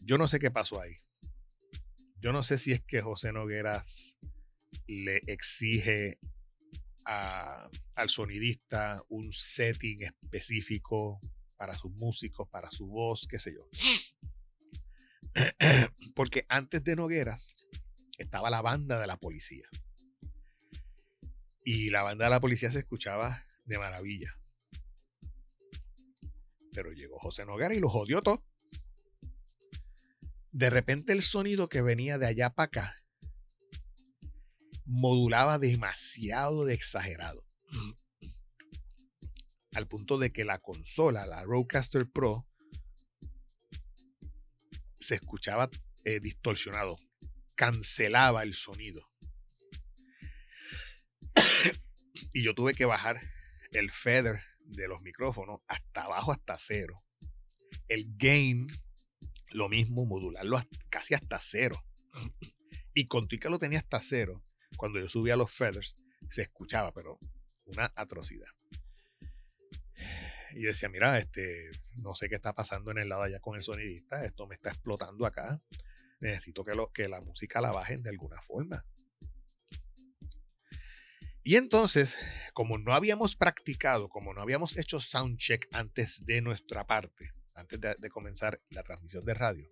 [0.00, 0.96] Yo no sé qué pasó ahí.
[2.20, 4.16] Yo no sé si es que José Nogueras
[4.86, 6.18] le exige
[7.04, 11.20] al sonidista un setting específico
[11.56, 13.68] para sus músicos, para su voz, qué sé yo.
[16.14, 17.56] Porque antes de Nogueras
[18.22, 19.68] estaba la banda de la policía.
[21.64, 24.36] Y la banda de la policía se escuchaba de maravilla.
[26.72, 28.44] Pero llegó José Noguera y lo jodió todo.
[30.52, 32.96] De repente el sonido que venía de allá para acá
[34.84, 37.42] modulaba demasiado de exagerado.
[39.72, 42.46] Al punto de que la consola, la Rodecaster Pro,
[44.96, 45.70] se escuchaba
[46.04, 46.98] eh, distorsionado.
[47.60, 49.06] Cancelaba el sonido.
[52.32, 53.20] y yo tuve que bajar
[53.72, 56.98] el feather de los micrófonos hasta abajo, hasta cero.
[57.86, 58.66] El gain,
[59.50, 61.84] lo mismo, modularlo casi hasta cero.
[62.94, 64.42] Y con que lo tenía hasta cero,
[64.78, 65.96] cuando yo subía los feathers,
[66.30, 67.18] se escuchaba, pero
[67.66, 68.48] una atrocidad.
[70.52, 73.56] Y yo decía, mira, este, no sé qué está pasando en el lado allá con
[73.56, 75.60] el sonidista, esto me está explotando acá.
[76.20, 78.84] Necesito que, lo, que la música la bajen de alguna forma.
[81.42, 82.16] Y entonces,
[82.52, 88.10] como no habíamos practicado, como no habíamos hecho soundcheck antes de nuestra parte, antes de,
[88.10, 89.68] comenzar la transmisión de radio,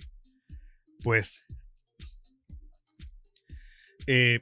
[1.02, 1.44] pues
[4.06, 4.40] eh,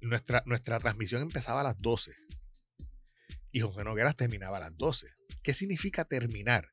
[0.00, 2.14] nuestra, nuestra transmisión empezaba a las 12
[3.52, 5.08] y José Nogueras terminaba a las 12.
[5.42, 6.72] ¿Qué significa terminar?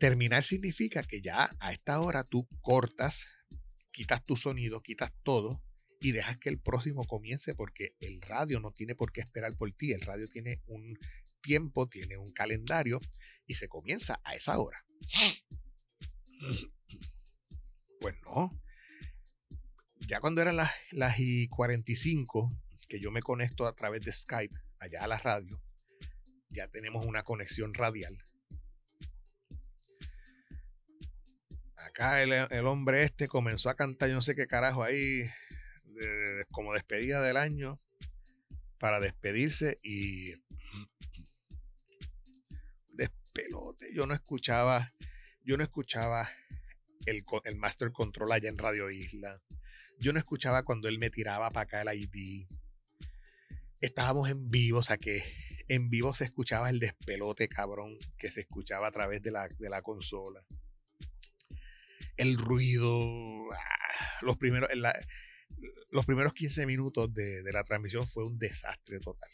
[0.00, 3.26] Terminar significa que ya a esta hora tú cortas,
[3.92, 5.62] quitas tu sonido, quitas todo
[6.00, 9.70] y dejas que el próximo comience porque el radio no tiene por qué esperar por
[9.72, 9.92] ti.
[9.92, 10.98] El radio tiene un
[11.42, 12.98] tiempo, tiene un calendario
[13.46, 14.82] y se comienza a esa hora.
[18.00, 18.58] Pues no.
[20.08, 22.50] Ya cuando eran las, las y 45,
[22.88, 25.60] que yo me conecto a través de Skype allá a la radio,
[26.48, 28.16] ya tenemos una conexión radial.
[31.90, 35.28] Acá el, el hombre este comenzó a cantar, yo no sé qué carajo ahí,
[36.50, 37.80] como despedida del año,
[38.78, 40.34] para despedirse y
[42.92, 43.92] despelote.
[43.92, 44.92] Yo no escuchaba,
[45.44, 46.30] yo no escuchaba
[47.06, 49.42] el, el Master Control allá en Radio Isla.
[49.98, 52.46] Yo no escuchaba cuando él me tiraba para acá el ID.
[53.80, 55.22] Estábamos en vivo, o sea que
[55.68, 59.68] en vivo se escuchaba el despelote cabrón que se escuchaba a través de la, de
[59.68, 60.44] la consola.
[62.20, 64.98] El ruido, ah, los primeros, la-
[65.90, 69.30] los primeros 15 minutos de, de la transmisión fue un desastre total.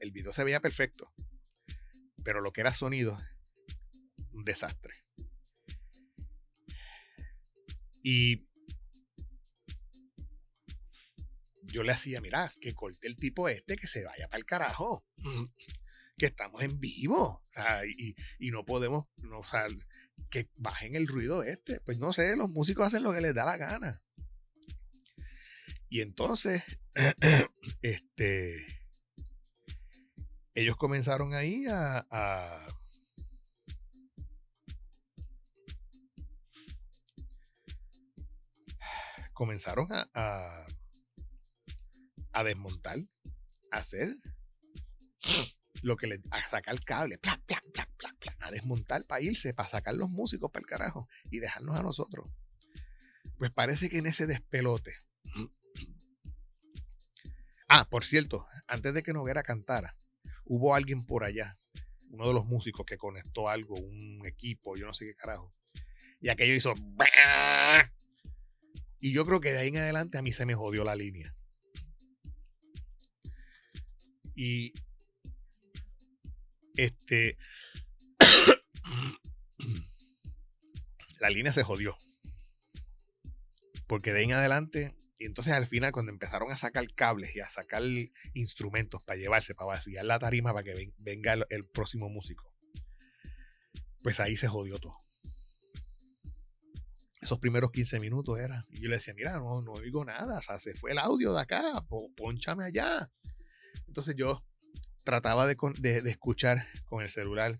[0.00, 1.12] El video se veía perfecto,
[2.22, 3.18] pero lo que era sonido,
[4.32, 4.94] un desastre.
[8.02, 8.44] Y
[11.62, 15.04] yo le hacía, mira, que corte el tipo este, que se vaya para el carajo.
[16.16, 17.42] Que estamos en vivo.
[17.44, 19.66] o sea, y, y no podemos, no, o sea,
[20.30, 21.80] que bajen el ruido este.
[21.80, 24.02] Pues no sé, los músicos hacen lo que les da la gana.
[25.88, 26.62] Y entonces,
[27.82, 28.66] este,
[30.54, 32.66] ellos comenzaron ahí a,
[39.32, 40.66] comenzaron a, a,
[42.32, 42.98] a desmontar,
[43.70, 44.14] a hacer
[45.82, 49.54] lo que le, a sacar cable, plac, plac, plac, plac, plac, a desmontar para irse,
[49.54, 52.26] para sacar los músicos para el carajo y dejarnos a nosotros.
[53.38, 54.94] Pues parece que en ese despelote.
[57.70, 59.94] Ah, por cierto, antes de que Noguera cantara,
[60.46, 61.58] hubo alguien por allá,
[62.08, 65.52] uno de los músicos que conectó algo, un equipo, yo no sé qué carajo.
[66.18, 66.74] Y aquello hizo.
[69.00, 71.32] Y yo creo que de ahí en adelante a mí se me jodió la línea.
[74.34, 74.72] Y
[76.78, 77.36] este
[81.20, 81.96] la línea se jodió.
[83.86, 87.40] Porque de ahí en adelante, y entonces al final cuando empezaron a sacar cables y
[87.40, 87.82] a sacar
[88.34, 92.48] instrumentos para llevarse, para vaciar la tarima para que ven- venga el, próximo músico,
[94.02, 94.96] pues ahí se jodió todo.
[97.20, 98.64] Esos primeros 15 minutos era.
[98.70, 101.32] Y yo le decía, mira, no, no oigo nada, o sea, se fue el audio
[101.32, 103.10] de acá, po- ponchame allá.
[103.88, 104.44] Entonces yo
[105.08, 105.56] trataba de,
[106.04, 107.58] escuchar con el celular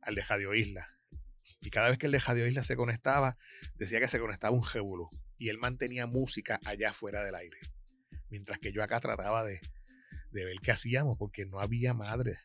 [0.00, 0.88] al de Radio Isla.
[1.60, 3.36] Y cada vez que el de Radio Isla se conectaba,
[3.74, 5.10] decía que se conectaba un jebulú.
[5.36, 7.58] Y él mantenía música allá fuera del aire.
[8.30, 9.60] Mientras que yo acá trataba de,
[10.30, 12.38] de ver qué hacíamos, porque no había madre.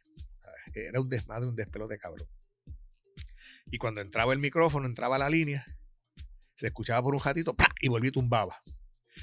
[0.74, 2.28] Era un desmadre, un despelote cabrón.
[3.68, 5.66] Y cuando entraba el micrófono, entraba la línea,
[6.58, 8.62] se escuchaba por un ratito y volvía y tumbaba.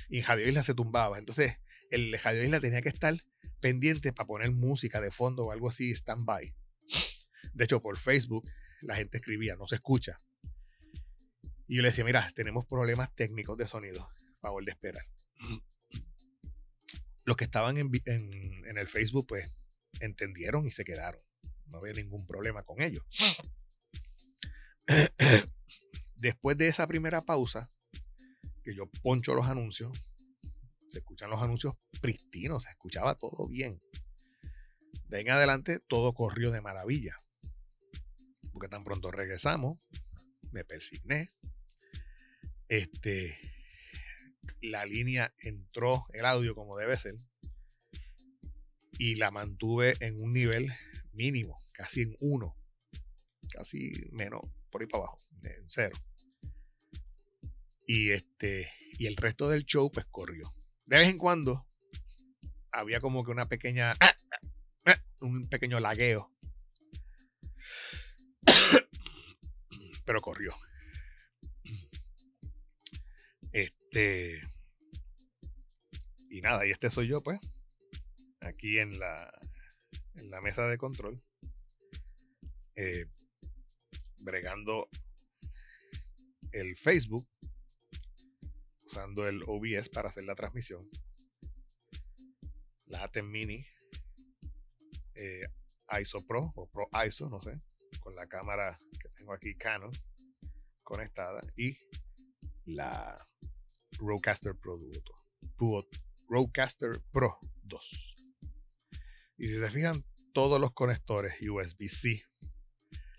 [0.09, 1.19] Y en Radio Isla se tumbaba.
[1.19, 1.59] Entonces,
[1.91, 3.15] el Radio Isla tenía que estar
[3.61, 6.55] pendiente para poner música de fondo o algo así, stand-by.
[7.53, 8.49] De hecho, por Facebook,
[8.83, 10.21] la gente escribía, no se escucha.
[11.67, 14.09] Y yo le decía, mira, tenemos problemas técnicos de sonido.
[14.41, 15.05] Favor de esperar.
[17.25, 19.51] Los que estaban en, en el Facebook, pues,
[20.01, 21.21] entendieron y se quedaron.
[21.67, 23.05] No había ningún problema con ellos.
[26.17, 27.69] Después de esa primera pausa,
[28.65, 29.93] que yo poncho los anuncios,
[30.89, 33.81] se escuchan los anuncios pristinos, se escuchaba todo bien.
[35.09, 37.19] De en adelante, todo corrió de maravilla.
[38.53, 39.79] Porque tan pronto regresamos,
[40.53, 41.31] me persigné.
[42.69, 43.39] Este,
[44.61, 47.15] la línea entró el audio como debe ser
[48.99, 50.73] y la mantuve en un nivel
[51.13, 52.57] mínimo, casi en uno,
[53.49, 55.97] casi menos por ahí para abajo, en cero.
[57.87, 60.53] Y este, y el resto del show pues corrió.
[60.89, 61.67] De vez en cuando
[62.73, 63.95] había como que una pequeña,
[65.21, 66.33] un pequeño lagueo,
[70.05, 70.55] pero corrió.
[73.53, 74.43] Este.
[76.31, 77.39] Y nada, y este soy yo, pues.
[78.41, 79.31] Aquí en la,
[80.15, 81.21] en la mesa de control.
[82.77, 83.07] eh,
[84.21, 84.89] bregando
[86.53, 87.27] el Facebook.
[88.99, 90.91] Usando el OBS para hacer la transmisión.
[92.87, 93.65] La ATEM Mini.
[95.15, 95.47] eh,
[96.01, 97.61] ISO Pro o Pro ISO, no sé.
[98.01, 99.93] Con la cámara que tengo aquí Canon
[100.83, 101.41] conectada.
[101.57, 101.77] Y
[102.65, 103.17] la
[104.01, 105.01] Rodecaster Pro 2.
[105.57, 105.87] Duo-
[106.29, 108.17] Rodecaster Pro 2.
[109.39, 112.25] Y si se fijan, todos los conectores USB-C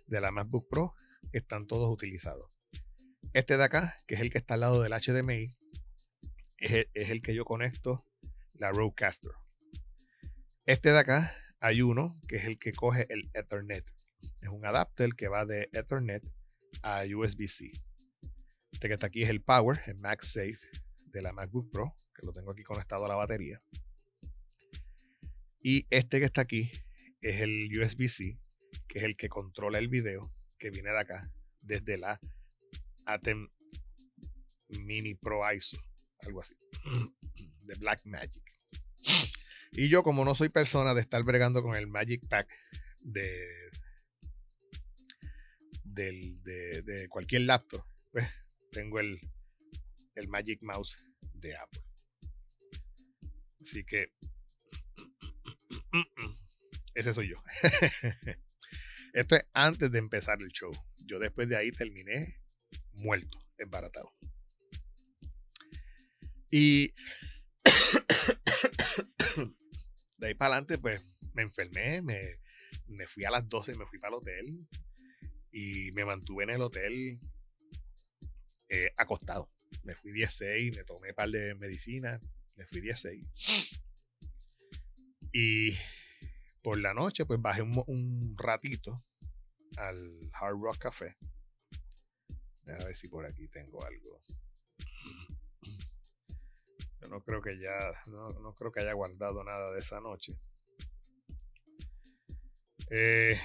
[0.08, 0.94] de la MacBook Pro
[1.32, 2.60] están todos utilizados.
[3.32, 5.56] Este de acá, que es el que está al lado del HDMI,
[6.60, 8.04] es el, que yo conecto
[8.54, 9.32] la Rodecaster.
[10.66, 13.86] Este de acá, hay uno que es el que coge el Ethernet.
[14.42, 16.24] Es un adapter que va de Ethernet
[16.84, 17.72] a USB-C.
[18.72, 20.60] Este que está aquí es el Power, el MagSafe
[21.08, 23.62] de la MacBook Pro, que lo tengo aquí conectado a la batería.
[25.62, 26.72] Y este que está aquí
[27.22, 28.38] es el USB-C,
[28.88, 31.32] que es el que controla el video, que viene de acá,
[31.62, 32.20] desde la
[33.06, 33.48] Atem
[34.70, 35.78] Mini Pro ISO,
[36.22, 36.56] algo así,
[37.64, 38.44] de Blackmagic.
[39.72, 42.50] Y yo, como no soy persona de estar bregando con el Magic Pack
[43.02, 43.48] de,
[45.84, 48.28] de, de cualquier laptop, pues
[48.72, 49.20] tengo el,
[50.16, 50.98] el Magic Mouse
[51.34, 51.82] de Apple.
[53.62, 54.14] Así que
[56.96, 57.38] ese soy yo.
[59.14, 60.72] Esto es antes de empezar el show.
[61.06, 62.40] Yo después de ahí terminé
[62.94, 64.12] muerto, embaratado.
[66.52, 66.88] Y
[70.18, 72.40] de ahí para adelante, pues me enfermé, me,
[72.88, 74.68] me fui a las 12, me fui para el hotel
[75.52, 77.20] y me mantuve en el hotel
[78.70, 79.48] eh, acostado.
[79.84, 82.22] Me fui 16, me tomé un par de medicinas,
[82.56, 83.26] me fui 16.
[85.32, 85.78] Y
[86.64, 89.04] por la noche, pues bajé un, un ratito
[89.78, 91.18] al Hard Rock Café.
[92.68, 94.22] A ver si por aquí tengo algo.
[97.02, 100.36] Yo no creo que ya, no, no creo que haya guardado nada de esa noche.
[102.92, 103.40] Eh,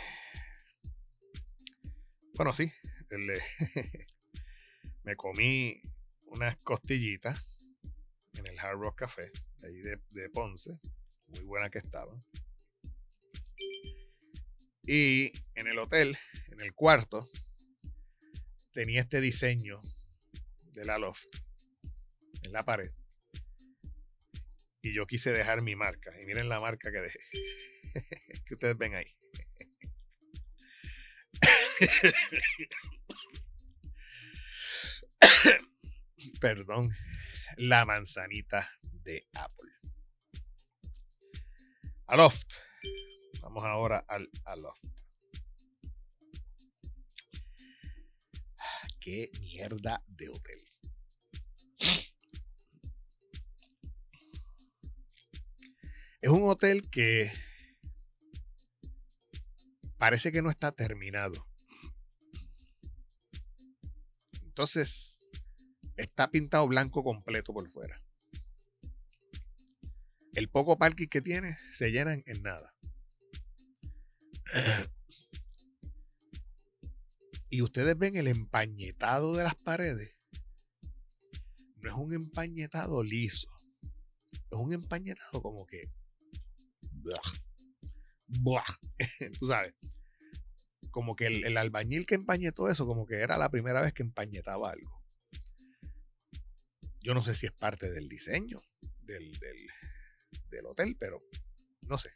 [2.35, 2.73] bueno, sí,
[3.11, 3.41] eh,
[5.05, 5.81] me comí
[6.27, 7.47] unas costillitas
[8.33, 9.31] en el Hard Rock Café,
[9.63, 10.81] ahí de, de Ponce,
[11.29, 12.19] muy buena que estaban.
[14.87, 16.17] Y en el hotel,
[16.49, 17.29] en el cuarto,
[18.73, 19.81] tenía este diseño
[20.73, 21.25] de la loft
[22.43, 22.91] en la pared.
[24.85, 26.13] Y yo quise dejar mi marca.
[26.21, 27.19] Y miren la marca que dejé.
[28.47, 29.17] que ustedes ven ahí.
[36.41, 36.91] Perdón.
[37.57, 39.73] La manzanita de Apple.
[42.07, 42.53] Aloft.
[43.41, 44.85] Vamos ahora al Aloft.
[49.01, 50.74] Qué mierda de hotel.
[56.25, 57.31] Es un hotel que
[59.99, 61.47] parece que no está terminado.
[64.43, 65.29] Entonces,
[65.99, 68.01] está pintado blanco completo por fuera.
[70.33, 72.75] El poco parking que tiene se llenan en nada.
[77.51, 80.19] Y ustedes ven el empañetado de las paredes.
[81.83, 83.49] No es un empañetado liso.
[84.33, 85.93] Es un empañetado como que.
[89.39, 89.75] Tú sabes.
[90.91, 94.71] como que el, albañil que empañetó eso, como que era la primera vez que empañetaba
[94.71, 95.03] algo.
[97.01, 98.61] Yo no sé si es parte del diseño
[99.03, 99.39] del,
[100.51, 101.23] del hotel, pero
[101.89, 102.11] no sé.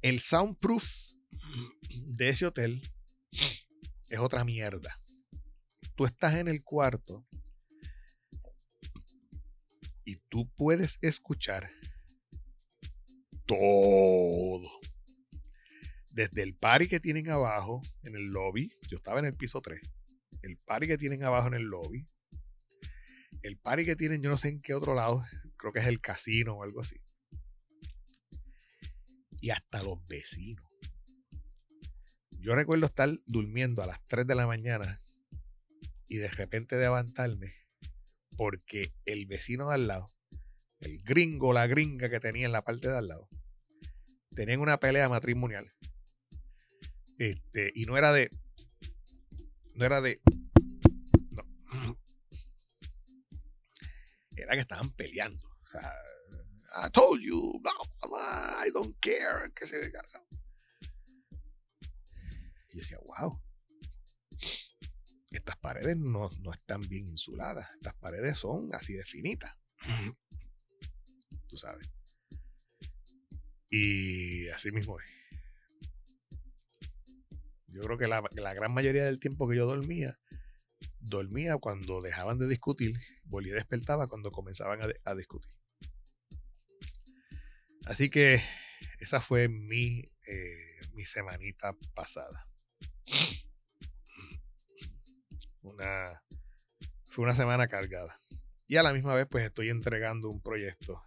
[0.00, 0.84] El soundproof
[1.90, 2.82] de ese hotel
[4.10, 5.00] es otra mierda.
[5.96, 7.26] Tú estás en el cuarto
[10.04, 11.70] y tú puedes escuchar
[13.46, 14.68] todo.
[16.10, 19.80] Desde el party que tienen abajo en el lobby, yo estaba en el piso 3,
[20.42, 22.06] el party que tienen abajo en el lobby,
[23.42, 25.24] el party que tienen yo no sé en qué otro lado,
[25.56, 27.00] creo que es el casino o algo así.
[29.40, 30.64] Y hasta los vecinos.
[32.30, 35.02] Yo recuerdo estar durmiendo a las 3 de la mañana
[36.06, 37.54] y de repente levantarme
[38.36, 40.08] porque el vecino de al lado,
[40.80, 43.28] el gringo, la gringa que tenía en la parte de al lado,
[44.34, 45.72] tenían una pelea matrimonial.
[47.18, 48.30] Este, y no era de.
[49.76, 50.20] No era de.
[51.30, 51.44] No.
[54.36, 55.40] Era que estaban peleando.
[55.46, 55.94] O sea,
[56.76, 57.62] I told you,
[58.64, 59.52] I don't care.
[59.54, 59.90] Que se Y
[62.72, 63.40] yo decía, wow.
[65.36, 67.68] Estas paredes no, no están bien insuladas.
[67.74, 69.52] Estas paredes son así de finitas.
[71.48, 71.88] Tú sabes.
[73.70, 75.06] Y así mismo es.
[77.68, 80.20] Yo creo que la, la, gran mayoría del tiempo que yo dormía,
[81.00, 85.50] dormía cuando dejaban de discutir, volvía y despertaba cuando comenzaban a, a discutir.
[87.84, 88.40] Así que
[89.00, 92.48] esa fue mi, eh, mi semanita pasada.
[95.64, 96.22] Una,
[97.06, 98.20] fue una semana cargada.
[98.68, 101.02] Y a la misma vez, pues estoy entregando un proyecto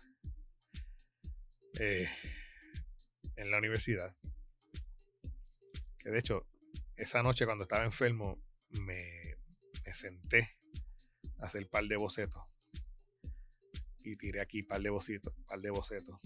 [1.80, 2.10] eh,
[3.36, 4.16] en la universidad.
[6.00, 6.48] Que de hecho,
[6.96, 9.38] esa noche cuando estaba enfermo, me,
[9.86, 10.52] me senté
[11.40, 12.42] a hacer par de bocetos.
[14.00, 16.20] Y tiré aquí par de bocetos, par de bocetos.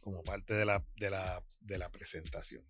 [0.00, 2.64] Como parte de la, de la, de la presentación.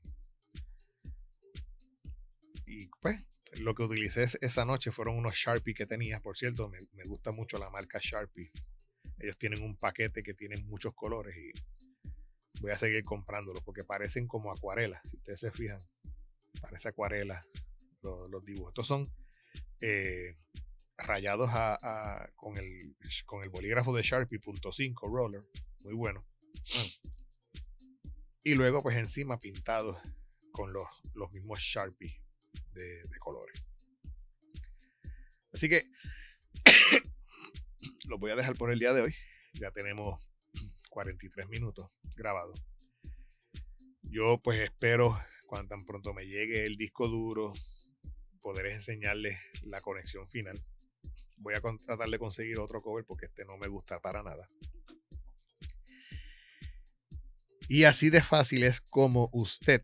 [2.69, 3.25] Y pues,
[3.61, 6.21] lo que utilicé esa noche fueron unos Sharpie que tenía.
[6.21, 8.53] Por cierto, me, me gusta mucho la marca Sharpie.
[9.19, 11.51] Ellos tienen un paquete que tiene muchos colores y
[12.61, 15.01] voy a seguir comprándolos porque parecen como acuarelas.
[15.09, 15.81] Si ustedes se fijan,
[16.61, 17.47] parece acuarela
[18.03, 18.73] los, los dibujos.
[18.73, 19.11] Estos son
[19.81, 20.35] eh,
[20.99, 25.43] rayados a, a, con, el, con el bolígrafo de Sharpie .5 roller,
[25.81, 26.23] muy bueno.
[28.45, 29.99] Y luego pues encima pintados
[30.53, 32.28] con los, los mismos Sharpie
[32.79, 33.63] de, colores.
[35.53, 35.83] Así que
[38.09, 39.15] los voy a dejar por el día de hoy.
[39.55, 40.25] Ya tenemos
[40.91, 42.55] 43 minutos grabado.
[44.03, 47.53] Yo pues espero cuando tan pronto me llegue el disco duro
[48.41, 50.63] poder enseñarles la conexión final.
[51.39, 54.49] Voy a tratar de conseguir otro cover porque este no me gusta para nada.
[57.69, 59.83] Y así de fácil es como usted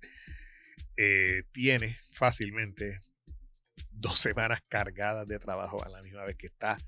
[0.96, 3.00] eh, tiene fácilmente
[3.90, 6.78] dos semanas cargadas de trabajo a la misma vez que está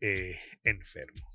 [0.00, 1.32] eh, enfermo.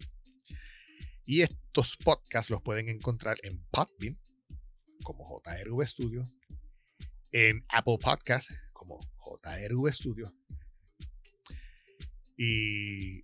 [1.26, 4.18] Y estos podcasts los pueden encontrar en Podbean
[5.04, 6.26] como JRV Studio,
[7.32, 9.00] en Apple Podcasts como
[9.43, 10.34] JRV Studio
[12.38, 13.23] y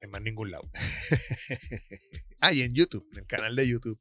[0.00, 0.68] en más ningún lado.
[2.40, 3.98] ah, y en YouTube, en el canal de YouTube,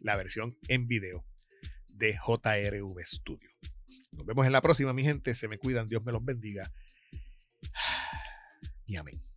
[0.00, 1.24] la versión en video
[1.88, 3.50] de JRV Studio.
[4.12, 5.34] Nos vemos en la próxima, mi gente.
[5.34, 6.72] Se me cuidan, Dios me los bendiga.
[8.86, 9.29] Y amén.